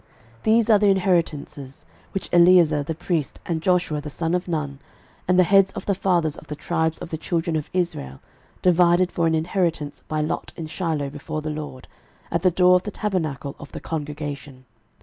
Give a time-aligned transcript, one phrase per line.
[0.39, 4.79] 06:019:051 These are the inheritances, which Eleazar the priest, and Joshua the son of Nun,
[5.27, 8.19] and the heads of the fathers of the tribes of the children of Israel,
[8.63, 11.87] divided for an inheritance by lot in Shiloh before the LORD,
[12.31, 14.65] at the door of the tabernacle of the congregation.